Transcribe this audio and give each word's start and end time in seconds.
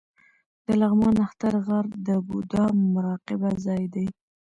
د 0.65 0.67
لغمان 0.81 1.13
نښتر 1.19 1.53
غار 1.65 1.85
د 2.07 2.09
بودا 2.27 2.63
مراقبه 2.93 3.49
ځای 3.65 3.83
دی 3.93 4.05